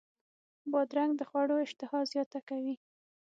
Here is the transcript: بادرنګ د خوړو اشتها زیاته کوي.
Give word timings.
بادرنګ 0.71 1.11
د 1.17 1.21
خوړو 1.29 1.55
اشتها 1.65 1.99
زیاته 2.11 2.39
کوي. 2.49 2.75